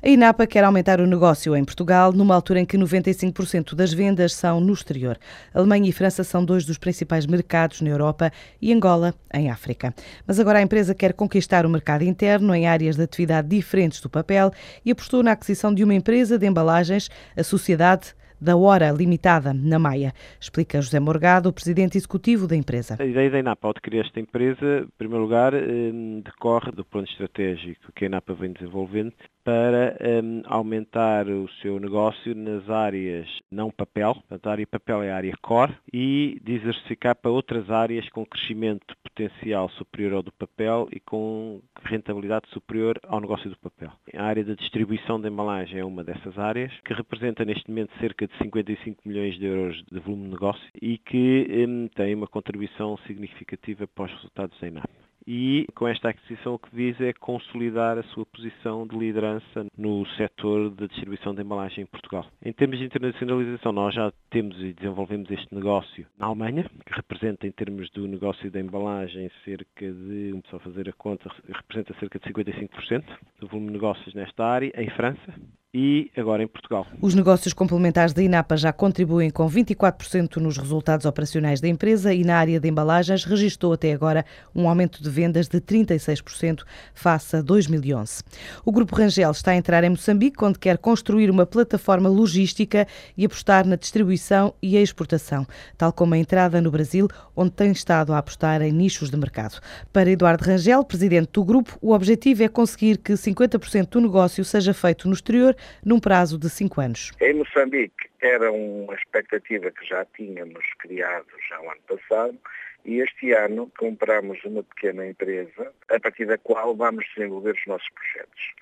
[0.00, 4.32] A INAPA quer aumentar o negócio em Portugal numa altura em que 95% das vendas
[4.32, 5.18] são no exterior.
[5.52, 8.30] Alemanha e França são dois dos principais mercados na Europa
[8.62, 9.92] e Angola em África.
[10.24, 14.08] Mas agora a empresa quer conquistar o mercado interno em áreas de atividade diferentes do
[14.08, 14.52] papel
[14.84, 19.78] e apostou na aquisição de uma empresa de embalagens, a Sociedade da hora limitada na
[19.78, 20.12] Maia.
[20.40, 22.96] Explica José Morgado, presidente executivo da empresa.
[22.98, 25.92] A ideia da INAPA ao adquirir esta empresa, em primeiro lugar, eh,
[26.24, 29.12] decorre do plano estratégico que a INAPA vem desenvolvendo
[29.48, 35.10] para um, aumentar o seu negócio nas áreas não papel, portanto a área papel é
[35.10, 40.88] a área core, e diversificar para outras áreas com crescimento potencial superior ao do papel
[40.92, 43.90] e com rentabilidade superior ao negócio do papel.
[44.14, 48.28] A área da distribuição de embalagem é uma dessas áreas, que representa neste momento cerca
[48.28, 52.96] de 55 milhões de euros de volume de negócio e que um, tem uma contribuição
[53.08, 57.98] significativa para os resultados da INAP e com esta aquisição o que visa é consolidar
[57.98, 62.24] a sua posição de liderança no setor da distribuição de embalagem em Portugal.
[62.42, 67.46] Em termos de internacionalização, nós já temos e desenvolvemos este negócio na Alemanha, que representa
[67.46, 72.32] em termos do negócio da embalagem cerca de, só fazer a conta, representa cerca de
[72.32, 73.04] 55%
[73.38, 75.34] do volume de negócios nesta área, em França,
[75.72, 76.86] e agora em Portugal.
[77.00, 82.24] Os negócios complementares da INAPA já contribuem com 24% nos resultados operacionais da empresa e
[82.24, 84.24] na área de embalagens registrou até agora
[84.54, 86.62] um aumento de vendas de 36%
[86.94, 88.22] face a 2011.
[88.64, 93.26] O Grupo Rangel está a entrar em Moçambique, onde quer construir uma plataforma logística e
[93.26, 95.46] apostar na distribuição e a exportação,
[95.76, 99.60] tal como a entrada no Brasil, onde tem estado a apostar em nichos de mercado.
[99.92, 104.72] Para Eduardo Rangel, presidente do grupo, o objetivo é conseguir que 50% do negócio seja
[104.72, 107.12] feito no exterior num prazo de cinco anos.
[107.20, 112.38] Em Moçambique era uma expectativa que já tínhamos criado já o ano passado
[112.84, 117.88] e este ano compramos uma pequena empresa a partir da qual vamos desenvolver os nossos
[117.90, 118.54] projetos.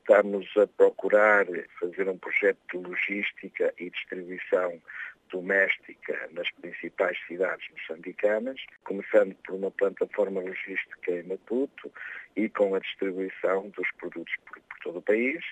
[0.00, 1.46] Estamos a procurar
[1.78, 4.80] fazer um projeto de logística e distribuição
[5.32, 11.90] doméstica nas principais cidades moçambicanas, começando por uma plataforma logística em Maputo
[12.36, 15.42] e com a distribuição dos produtos por, por todo o país.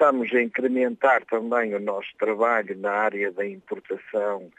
[0.00, 4.50] Estamos a incrementar também o nosso trabalho na área da importação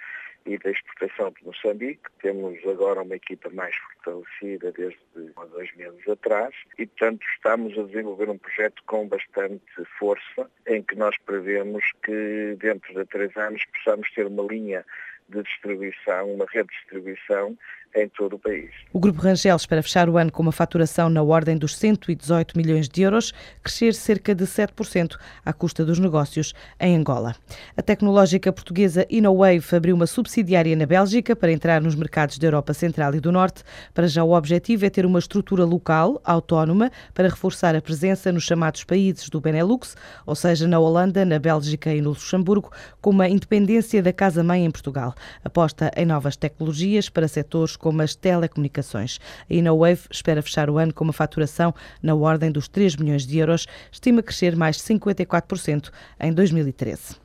[0.45, 2.11] e da exportação de Moçambique.
[2.21, 4.99] Temos agora uma equipa mais fortalecida desde
[5.35, 9.63] há dois meses atrás e, portanto, estamos a desenvolver um projeto com bastante
[9.97, 14.85] força em que nós prevemos que dentro de três anos possamos ter uma linha
[15.31, 17.57] de distribuição, uma rede de distribuição
[17.95, 18.69] em todo o país.
[18.93, 22.87] O Grupo Rangel espera fechar o ano com uma faturação na ordem dos 118 milhões
[22.87, 27.35] de euros, crescer cerca de 7% à custa dos negócios em Angola.
[27.75, 32.73] A tecnológica portuguesa InnoWave abriu uma subsidiária na Bélgica para entrar nos mercados da Europa
[32.73, 33.63] Central e do Norte.
[33.93, 38.43] Para já o objetivo é ter uma estrutura local, autónoma, para reforçar a presença nos
[38.43, 42.71] chamados países do Benelux, ou seja, na Holanda, na Bélgica e no Luxemburgo,
[43.01, 45.13] com uma independência da casa-mãe em Portugal.
[45.43, 49.19] Aposta em novas tecnologias para setores como as telecomunicações.
[49.49, 53.37] A InnoWave espera fechar o ano com uma faturação na ordem dos 3 milhões de
[53.37, 55.89] euros, estima crescer mais 54%
[56.19, 57.20] em 2013.